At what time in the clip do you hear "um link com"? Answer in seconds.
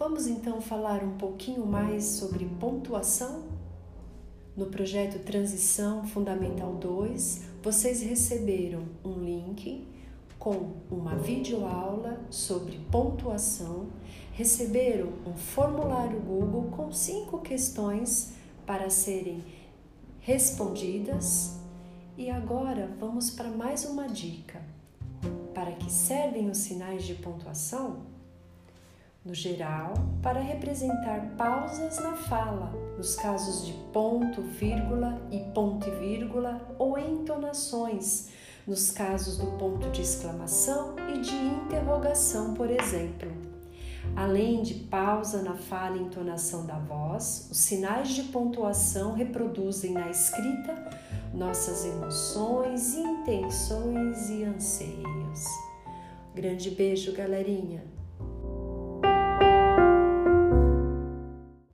9.04-10.72